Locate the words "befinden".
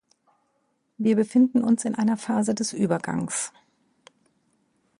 1.15-1.63